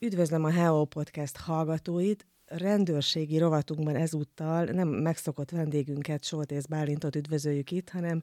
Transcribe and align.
Üdvözlöm 0.00 0.44
a 0.44 0.50
Hello 0.50 0.84
Podcast 0.84 1.36
hallgatóit! 1.36 2.26
Rendőrségi 2.46 3.38
rovatunkban 3.38 3.96
ezúttal 3.96 4.64
nem 4.64 4.88
megszokott 4.88 5.50
vendégünket, 5.50 6.24
Soltész 6.24 6.64
Bálintot 6.64 7.16
üdvözöljük 7.16 7.70
itt, 7.70 7.90
hanem 7.90 8.22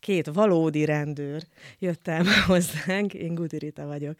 két 0.00 0.26
valódi 0.26 0.84
rendőr 0.84 1.42
jött 1.78 2.08
el 2.08 2.24
hozzánk, 2.46 3.14
én 3.14 3.34
Gudirita 3.34 3.86
vagyok. 3.86 4.18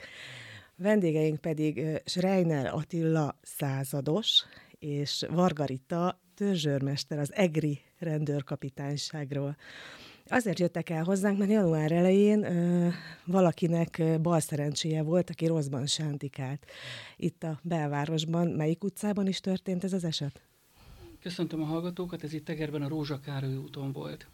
Vendégeink 0.77 1.41
pedig 1.41 2.00
Schreiner 2.05 2.74
Attila 2.74 3.38
százados 3.43 4.45
és 4.79 5.25
Vargarita 5.30 6.20
törzsőrmester 6.34 7.18
az 7.18 7.34
EGRI 7.34 7.80
rendőrkapitányságról. 7.98 9.57
Azért 10.29 10.58
jöttek 10.58 10.90
el 10.90 11.04
hozzánk, 11.04 11.38
mert 11.38 11.50
január 11.50 11.92
elején 11.92 12.45
ö, 12.45 12.88
valakinek 13.24 14.02
bal 14.22 14.41
szerencséje 14.41 15.02
volt, 15.02 15.30
aki 15.30 15.46
rosszban 15.46 15.87
sántikált. 15.87 16.66
Itt 17.16 17.42
a 17.42 17.60
belvárosban, 17.62 18.48
melyik 18.48 18.84
utcában 18.84 19.27
is 19.27 19.41
történt 19.41 19.84
ez 19.84 19.92
az 19.92 20.04
eset? 20.04 20.41
Köszöntöm 21.20 21.62
a 21.62 21.65
hallgatókat, 21.65 22.24
ez 22.24 22.32
itt 22.32 22.45
Tegerben 22.45 22.82
a 22.82 22.88
Rózsa 22.88 23.20
Károly 23.20 23.56
úton 23.56 23.92
volt. 23.92 24.27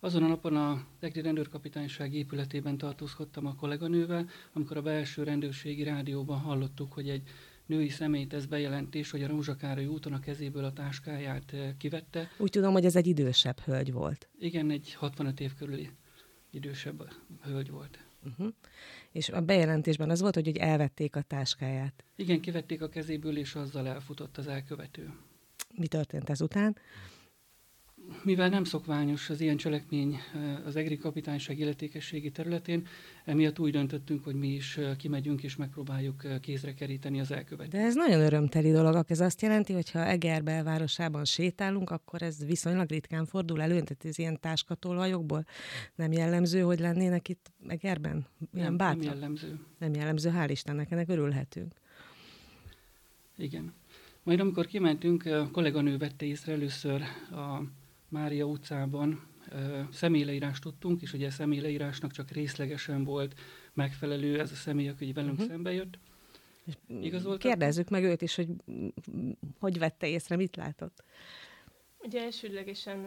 Azon 0.00 0.22
a 0.22 0.26
napon 0.26 0.56
a 0.56 0.84
Tegri 0.98 1.20
rendőrkapitányság 1.20 2.14
épületében 2.14 2.78
tartózkodtam 2.78 3.46
a 3.46 3.54
kolléganővel, 3.54 4.28
amikor 4.52 4.76
a 4.76 4.82
belső 4.82 5.22
rendőrségi 5.22 5.82
rádióban 5.82 6.38
hallottuk, 6.38 6.92
hogy 6.92 7.08
egy 7.08 7.22
női 7.66 7.88
személy 7.88 8.26
tesz 8.26 8.44
bejelentés, 8.44 9.10
hogy 9.10 9.22
a 9.22 9.26
Rózsakároly 9.26 9.86
úton 9.86 10.12
a 10.12 10.20
kezéből 10.20 10.64
a 10.64 10.72
táskáját 10.72 11.54
kivette. 11.78 12.30
Úgy 12.38 12.50
tudom, 12.50 12.72
hogy 12.72 12.84
ez 12.84 12.96
egy 12.96 13.06
idősebb 13.06 13.60
hölgy 13.60 13.92
volt. 13.92 14.28
Igen, 14.38 14.70
egy 14.70 14.94
65 14.94 15.40
év 15.40 15.54
körüli 15.54 15.90
idősebb 16.50 17.12
hölgy 17.42 17.70
volt. 17.70 17.98
Uh-huh. 18.24 18.52
És 19.12 19.28
a 19.28 19.40
bejelentésben 19.40 20.10
az 20.10 20.20
volt, 20.20 20.34
hogy, 20.34 20.46
hogy 20.46 20.56
elvették 20.56 21.16
a 21.16 21.22
táskáját. 21.22 22.04
Igen, 22.16 22.40
kivették 22.40 22.82
a 22.82 22.88
kezéből, 22.88 23.38
és 23.38 23.54
azzal 23.54 23.88
elfutott 23.88 24.38
az 24.38 24.46
elkövető. 24.46 25.12
Mi 25.74 25.86
történt 25.86 26.30
ezután? 26.30 26.76
Mivel 28.24 28.48
nem 28.48 28.64
szokványos 28.64 29.30
az 29.30 29.40
ilyen 29.40 29.56
cselekmény 29.56 30.18
az 30.64 30.76
EGRI 30.76 30.96
kapitányság 30.96 31.58
illetékességi 31.58 32.30
területén, 32.30 32.86
emiatt 33.24 33.58
úgy 33.58 33.72
döntöttünk, 33.72 34.24
hogy 34.24 34.34
mi 34.34 34.48
is 34.48 34.78
kimegyünk 34.98 35.42
és 35.42 35.56
megpróbáljuk 35.56 36.40
kézre 36.40 36.74
keríteni 36.74 37.20
az 37.20 37.30
elkövetőt. 37.30 37.72
De 37.72 37.78
ez 37.78 37.94
nagyon 37.94 38.20
örömteli 38.20 38.70
dolog. 38.70 39.04
Ez 39.08 39.20
azt 39.20 39.42
jelenti, 39.42 39.72
hogy 39.72 39.90
ha 39.90 40.04
Eger 40.04 40.42
belvárosában 40.42 41.24
sétálunk, 41.24 41.90
akkor 41.90 42.22
ez 42.22 42.44
viszonylag 42.44 42.90
ritkán 42.90 43.26
fordul 43.26 43.62
elő, 43.62 43.74
tehát 43.74 44.04
ez 44.04 44.18
ilyen 44.18 44.40
táskatolvajokból 44.40 45.44
nem 45.94 46.12
jellemző, 46.12 46.60
hogy 46.60 46.78
lennének 46.78 47.28
itt 47.28 47.50
Egerben? 47.66 48.26
Ilyen 48.54 48.74
nem, 48.74 48.98
nem 48.98 49.02
jellemző. 49.02 49.60
Nem 49.78 49.94
jellemző, 49.94 50.32
hál' 50.34 50.48
Istennek, 50.50 50.90
ennek 50.90 51.08
örülhetünk. 51.08 51.74
Igen. 53.36 53.74
Majd 54.22 54.40
amikor 54.40 54.66
kimentünk, 54.66 55.26
a 55.26 55.50
kolléganő 55.52 55.96
vette 55.98 56.26
észre 56.26 56.52
először 56.52 57.02
a 57.30 57.62
Mária 58.12 58.44
utcában 58.44 59.26
személyleírást 59.92 60.62
tudtunk, 60.62 61.02
és 61.02 61.12
ugye 61.12 61.26
a 61.26 61.30
személyleírásnak 61.30 62.10
csak 62.10 62.30
részlegesen 62.30 63.04
volt 63.04 63.40
megfelelő 63.72 64.40
ez 64.40 64.50
a 64.50 64.54
személy, 64.54 64.88
aki 64.88 65.12
velünk 65.12 65.32
uh-huh. 65.32 65.48
szembe 65.48 65.72
jött. 65.72 65.98
Kérdezzük 67.38 67.88
meg 67.88 68.04
őt 68.04 68.22
is, 68.22 68.34
hogy 68.34 68.48
hogy 69.58 69.78
vette 69.78 70.08
észre, 70.08 70.36
mit 70.36 70.56
látott. 70.56 71.04
Ugye 71.98 72.22
elsődlegesen 72.22 73.06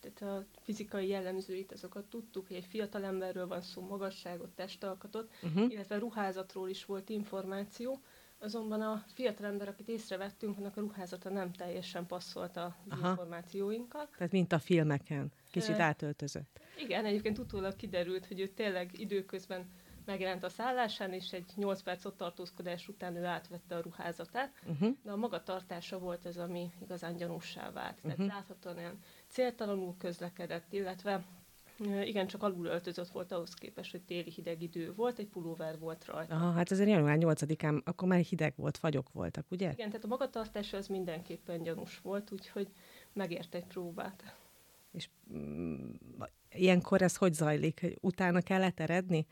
tehát 0.00 0.22
a 0.22 0.46
fizikai 0.62 1.08
jellemzőit, 1.08 1.72
azokat 1.72 2.04
tudtuk, 2.04 2.46
hogy 2.46 2.56
egy 2.56 2.64
fiatal 2.64 3.04
emberről 3.04 3.46
van 3.46 3.62
szó, 3.62 3.82
magasságot, 3.82 4.50
testalkatot, 4.50 5.30
uh-huh. 5.42 5.72
illetve 5.72 5.98
ruházatról 5.98 6.68
is 6.68 6.84
volt 6.84 7.08
információ. 7.08 8.00
Azonban 8.42 8.80
a 8.80 9.04
fiatalember, 9.14 9.68
akit 9.68 9.88
észrevettünk, 9.88 10.58
annak 10.58 10.76
a 10.76 10.80
ruházata 10.80 11.30
nem 11.30 11.52
teljesen 11.52 12.06
passzolt 12.06 12.56
az 12.56 12.72
Aha. 12.88 13.08
információinkkal. 13.08 14.08
Tehát 14.16 14.32
mint 14.32 14.52
a 14.52 14.58
filmeken, 14.58 15.32
kicsit 15.50 15.78
e, 15.78 15.82
átöltözött. 15.82 16.60
Igen, 16.78 17.04
egyébként 17.04 17.38
utólag 17.38 17.76
kiderült, 17.76 18.26
hogy 18.26 18.40
ő 18.40 18.46
tényleg 18.46 19.00
időközben 19.00 19.70
megjelent 20.04 20.44
a 20.44 20.48
szállásán, 20.48 21.12
és 21.12 21.32
egy 21.32 21.52
8 21.56 21.82
perc 21.82 22.04
ott 22.04 22.16
tartózkodás 22.16 22.88
után 22.88 23.16
ő 23.16 23.24
átvette 23.24 23.76
a 23.76 23.80
ruházatát, 23.80 24.52
uh-huh. 24.66 24.96
de 25.02 25.10
a 25.10 25.16
magatartása 25.16 25.98
volt 25.98 26.26
ez, 26.26 26.36
ami 26.36 26.70
igazán 26.82 27.16
gyanúsá 27.16 27.70
vált. 27.70 28.00
Tehát 28.02 28.18
uh-huh. 28.18 28.34
láthatóan 28.34 28.76
olyan 28.76 28.98
céltalanul 29.28 29.94
közlekedett, 29.98 30.72
illetve 30.72 31.24
igen, 31.84 32.26
csak 32.26 32.42
alul 32.42 32.66
öltözött 32.66 33.08
volt 33.08 33.32
ahhoz 33.32 33.54
képest, 33.54 33.90
hogy 33.90 34.00
téli 34.00 34.30
hideg 34.30 34.62
idő 34.62 34.92
volt, 34.92 35.18
egy 35.18 35.26
pulóver 35.26 35.78
volt 35.78 36.04
rajta. 36.04 36.34
Aha, 36.34 36.50
hát 36.50 36.70
azért 36.70 36.88
január 36.88 37.16
8-án, 37.20 37.84
akkor 37.84 38.08
már 38.08 38.20
hideg 38.20 38.52
volt, 38.56 38.76
fagyok 38.76 39.12
voltak, 39.12 39.46
ugye? 39.50 39.72
Igen, 39.72 39.88
tehát 39.88 40.04
a 40.04 40.08
magatartása 40.08 40.76
az 40.76 40.86
mindenképpen 40.86 41.62
gyanús 41.62 41.98
volt, 41.98 42.32
úgyhogy 42.32 42.68
megért 43.12 43.54
egy 43.54 43.66
próbát. 43.66 44.34
És 44.92 45.08
mm, 45.32 45.90
ilyenkor 46.52 47.02
ez 47.02 47.16
hogy 47.16 47.32
zajlik? 47.32 47.96
Utána 48.00 48.40
kellett 48.40 48.80
eredni? 48.80 49.26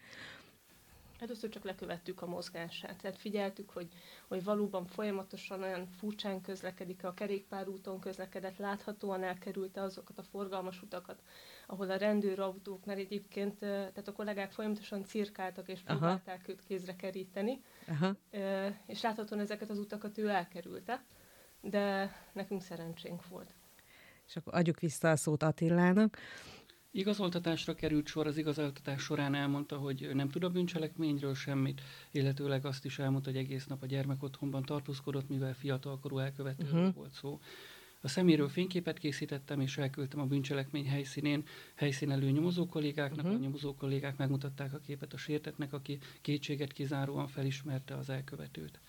Először 1.18 1.50
csak 1.50 1.64
lekövettük 1.64 2.22
a 2.22 2.26
mozgását, 2.26 2.96
tehát 2.96 3.18
figyeltük, 3.18 3.70
hogy, 3.70 3.88
hogy 4.28 4.44
valóban 4.44 4.86
folyamatosan 4.86 5.62
olyan 5.62 5.86
furcsán 5.86 6.40
közlekedik, 6.40 7.04
a 7.04 7.14
kerékpárúton 7.14 8.00
közlekedett, 8.00 8.56
láthatóan 8.56 9.22
elkerülte 9.22 9.82
azokat 9.82 10.18
a 10.18 10.22
forgalmas 10.22 10.82
utakat, 10.82 11.22
ahol 11.66 11.90
a 11.90 11.96
rendőrautók, 11.96 12.84
mert 12.84 12.98
egyébként 12.98 13.58
tehát 13.58 14.08
a 14.08 14.12
kollégák 14.12 14.52
folyamatosan 14.52 15.04
cirkáltak 15.04 15.68
és 15.68 15.80
próbálták 15.80 16.40
Aha. 16.42 16.52
őt 16.52 16.64
kézre 16.64 16.96
keríteni, 16.96 17.62
Aha. 17.88 18.14
és 18.86 19.02
láthatóan 19.02 19.40
ezeket 19.40 19.70
az 19.70 19.78
utakat 19.78 20.18
ő 20.18 20.28
elkerülte, 20.28 21.04
de 21.60 22.12
nekünk 22.32 22.62
szerencsénk 22.62 23.28
volt. 23.28 23.54
És 24.26 24.36
akkor 24.36 24.54
adjuk 24.54 24.80
vissza 24.80 25.10
a 25.10 25.16
szót 25.16 25.42
Attilának. 25.42 26.18
Igazoltatásra 26.98 27.74
került 27.74 28.06
sor, 28.06 28.26
az 28.26 28.36
igazoltatás 28.36 29.02
során 29.02 29.34
elmondta, 29.34 29.76
hogy 29.76 30.10
nem 30.14 30.28
tud 30.28 30.44
a 30.44 30.50
bűncselekményről 30.50 31.34
semmit, 31.34 31.80
illetőleg 32.10 32.64
azt 32.64 32.84
is 32.84 32.98
elmondta, 32.98 33.30
hogy 33.30 33.38
egész 33.38 33.66
nap 33.66 33.82
a 33.82 33.86
gyermekotthonban 33.86 34.62
tartózkodott, 34.62 35.28
mivel 35.28 35.54
fiatalkorú 35.54 36.18
elkövetőről 36.18 36.80
uh-huh. 36.80 36.94
volt 36.94 37.12
szó. 37.12 37.40
A 38.00 38.08
szeméről 38.08 38.48
fényképet 38.48 38.98
készítettem, 38.98 39.60
és 39.60 39.78
elküldtem 39.78 40.20
a 40.20 40.24
bűncselekmény 40.24 40.88
helyszínén 40.88 41.44
helyszínelő 41.74 42.30
nyomozó 42.30 42.66
kollégáknak. 42.66 43.24
Uh-huh. 43.24 43.40
A 43.40 43.42
nyomozó 43.42 43.74
kollégák 43.74 44.16
megmutatták 44.16 44.74
a 44.74 44.78
képet 44.78 45.12
a 45.12 45.16
sértetnek, 45.16 45.72
aki 45.72 45.98
kétséget 46.20 46.72
kizáróan 46.72 47.26
felismerte 47.26 47.96
az 47.96 48.10
elkövetőt. 48.10 48.80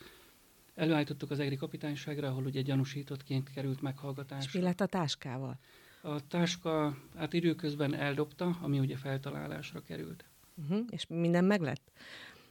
Előállítottuk 0.75 1.31
az 1.31 1.39
EGRI 1.39 1.55
kapitányságra, 1.55 2.27
ahol 2.27 2.45
ugye 2.45 2.61
gyanúsítottként 2.61 3.49
került 3.49 3.81
meghallgatásra. 3.81 4.49
És 4.49 4.55
mi 4.55 4.61
lett 4.61 4.81
a 4.81 4.85
táskával? 4.85 5.59
A 6.01 6.27
táska 6.27 6.97
hát 7.17 7.33
időközben 7.33 7.93
eldobta, 7.95 8.57
ami 8.61 8.79
ugye 8.79 8.97
feltalálásra 8.97 9.81
került. 9.81 10.25
Uh-huh. 10.55 10.85
És 10.89 11.05
minden 11.07 11.45
meg 11.45 11.61
lett? 11.61 11.91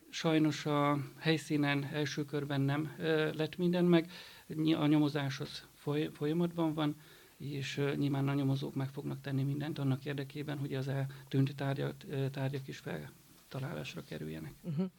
Sajnos 0.09 0.67
a 0.67 0.99
helyszínen 1.19 1.85
első 1.93 2.25
körben 2.25 2.61
nem 2.61 2.95
lett 3.33 3.57
minden 3.57 3.85
meg. 3.85 4.11
A 4.57 4.87
nyomozás 4.87 5.41
az 5.41 5.63
foly- 5.75 6.11
folyamatban 6.15 6.75
van, 6.75 6.97
és 7.37 7.81
nyilván 7.97 8.29
a 8.29 8.35
nyomozók 8.35 8.75
meg 8.75 8.89
fognak 8.89 9.21
tenni 9.21 9.43
mindent 9.43 9.79
annak 9.79 10.05
érdekében, 10.05 10.59
hogy 10.59 10.75
az 10.75 10.89
eltűnt 10.89 11.57
tárgyak, 11.57 11.95
tárgyak 12.31 12.69
is 12.69 12.79
feltalálásra 12.79 14.03
kerüljenek. 14.03 14.53
Uh-huh. 14.63 14.91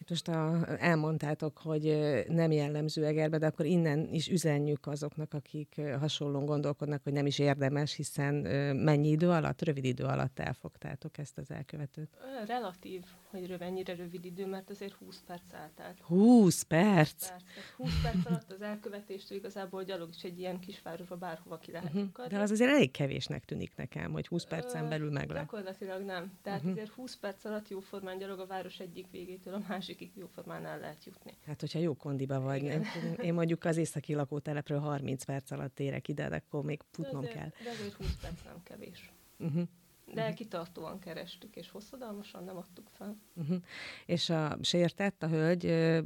Itt 0.00 0.08
most 0.08 0.28
a, 0.28 0.66
elmondtátok, 0.78 1.58
hogy 1.58 1.98
nem 2.28 2.52
jellemző 2.52 3.04
Egerbe, 3.04 3.38
de 3.38 3.46
akkor 3.46 3.66
innen 3.66 4.08
is 4.10 4.28
üzenjük 4.28 4.86
azoknak, 4.86 5.34
akik 5.34 5.80
hasonlóan 5.98 6.46
gondolkodnak, 6.46 7.02
hogy 7.02 7.12
nem 7.12 7.26
is 7.26 7.38
érdemes, 7.38 7.94
hiszen 7.94 8.34
mennyi 8.76 9.08
idő 9.08 9.28
alatt, 9.28 9.62
rövid 9.62 9.84
idő 9.84 10.04
alatt 10.04 10.38
elfogtátok 10.38 11.18
ezt 11.18 11.38
az 11.38 11.50
elkövetőt? 11.50 12.08
Relatív, 12.46 13.02
hogy 13.30 13.56
mennyire 13.58 13.94
rövid 13.94 14.24
idő, 14.24 14.46
mert 14.46 14.70
azért 14.70 14.92
20 14.92 15.22
perc 15.26 15.52
eltelt. 15.52 15.98
20 16.00 16.62
perc? 16.62 17.28
20 17.28 17.30
perc, 17.30 17.76
20 17.76 18.02
perc 18.02 18.26
alatt 18.26 18.52
az 18.52 18.62
elkövetéstől 18.62 19.38
igazából 19.38 19.84
gyalog 19.84 20.08
is 20.14 20.22
egy 20.22 20.38
ilyen 20.38 20.58
kisvárosba 20.58 21.16
bárhova 21.16 21.58
ki 21.58 21.70
lehet 21.70 21.94
uh-huh. 21.94 22.26
De 22.26 22.38
az 22.38 22.50
azért 22.50 22.70
elég 22.70 22.90
kevésnek 22.90 23.44
tűnik 23.44 23.76
nekem, 23.76 24.12
hogy 24.12 24.26
20 24.26 24.44
percen 24.44 24.88
belül 24.88 25.10
meg 25.10 25.28
lehet. 25.28 25.48
Gyakorlatilag 25.50 26.02
nem. 26.02 26.32
Tehát 26.42 26.58
uh-huh. 26.58 26.74
azért 26.74 26.90
20 26.90 27.16
perc 27.16 27.44
alatt 27.44 27.68
jóformán 27.68 28.18
gyalog 28.18 28.38
a 28.38 28.46
város 28.46 28.78
egyik 28.78 29.06
végétől 29.10 29.54
a 29.54 29.62
másik 29.68 30.00
másikig 30.00 30.16
jóformán 30.16 30.66
el 30.66 30.78
lehet 30.78 31.04
jutni. 31.04 31.36
Hát, 31.46 31.60
hogyha 31.60 31.78
jó 31.78 31.94
kondiba 31.96 32.40
vagy. 32.40 32.62
Igen. 32.62 32.84
Én 33.22 33.34
mondjuk 33.34 33.64
az 33.64 33.76
északi 33.76 34.14
lakótelepről 34.14 34.78
30 34.78 35.24
perc 35.24 35.50
alatt 35.50 35.80
érek 35.80 36.08
ide, 36.08 36.28
de 36.28 36.36
akkor 36.36 36.64
még 36.64 36.80
futnom 36.90 37.20
de 37.20 37.28
azért, 37.28 37.40
kell. 37.40 37.48
De 37.64 37.70
azért 37.70 37.94
20 37.94 38.16
perc 38.20 38.44
nem 38.44 38.62
kevés. 38.62 39.12
Uh-huh. 39.38 39.68
De 40.14 40.20
uh-huh. 40.20 40.36
kitartóan 40.36 40.98
kerestük, 40.98 41.56
és 41.56 41.70
hosszadalmasan 41.70 42.44
nem 42.44 42.56
adtuk 42.56 42.88
fel. 42.92 43.16
Uh-huh. 43.34 43.62
És 44.06 44.30
a 44.30 44.58
sértett, 44.62 45.22
a 45.22 45.28
hölgy, 45.28 45.66
ö, 45.66 46.00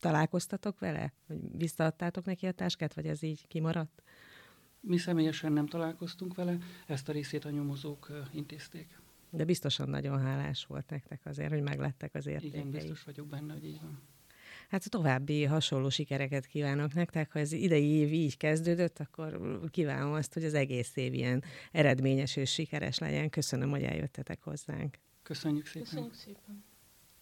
találkoztatok 0.00 0.78
vele? 0.78 1.12
Hogy 1.26 1.38
visszaadtátok 1.56 2.24
neki 2.24 2.46
a 2.46 2.52
táskát, 2.52 2.94
vagy 2.94 3.06
ez 3.06 3.22
így 3.22 3.46
kimaradt? 3.46 4.02
Mi 4.80 4.96
személyesen 4.96 5.52
nem 5.52 5.66
találkoztunk 5.66 6.34
vele, 6.34 6.58
ezt 6.86 7.08
a 7.08 7.12
részét 7.12 7.44
a 7.44 7.50
nyomozók 7.50 8.10
intézték. 8.32 9.00
De 9.30 9.44
biztosan 9.44 9.88
nagyon 9.88 10.20
hálás 10.20 10.66
volt 10.66 10.90
nektek 10.90 11.20
azért, 11.24 11.50
hogy 11.50 11.62
meglettek 11.62 12.14
az 12.14 12.26
értékei. 12.26 12.58
Igen, 12.58 12.70
biztos 12.70 13.02
vagyok 13.02 13.26
benne, 13.26 13.52
hogy 13.52 13.64
így 13.64 13.80
van. 13.80 14.02
Hát 14.68 14.90
további 14.90 15.44
hasonló 15.44 15.88
sikereket 15.88 16.46
kívánok 16.46 16.94
nektek. 16.94 17.32
Ha 17.32 17.38
ez 17.38 17.52
idei 17.52 17.88
év 17.88 18.12
így 18.12 18.36
kezdődött, 18.36 18.98
akkor 18.98 19.60
kívánom 19.70 20.12
azt, 20.12 20.34
hogy 20.34 20.44
az 20.44 20.54
egész 20.54 20.96
év 20.96 21.14
ilyen 21.14 21.44
eredményes 21.72 22.36
és 22.36 22.52
sikeres 22.52 22.98
legyen. 22.98 23.30
Köszönöm, 23.30 23.70
hogy 23.70 23.82
eljöttetek 23.82 24.42
hozzánk. 24.42 24.98
Köszönjük 25.22 25.66
szépen. 25.66 25.88
Köszönjük 25.88 26.14
szépen. 26.14 26.67